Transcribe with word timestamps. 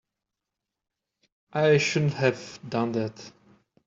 I 1.53 1.77
shouldn't 1.77 2.13
have 2.13 2.59
done 2.67 2.91
that. 2.93 3.31